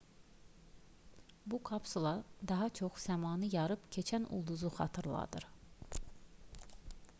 bu 1.51 1.59
kapsula 1.63 2.13
daha 2.53 2.69
çox 2.79 2.97
səmanı 3.05 3.49
yarıb 3.57 3.85
keçən 3.97 4.27
ulduzu 4.39 4.75
xatırladır 4.81 5.49